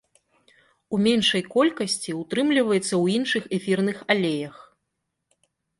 [0.95, 4.55] У меншай колькасці ўтрымліваецца ў іншых эфірных алеях.